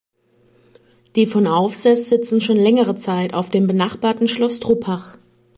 [1.15, 5.19] Die von Aufseß sitzen schon längere Zeit auf dem benachbarten Schloss Truppach.